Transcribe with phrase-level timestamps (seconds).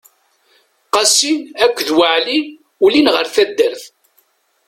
[0.93, 1.33] Qasi
[1.65, 2.39] akked Waɛli
[2.85, 3.83] ulin ɣer taddart.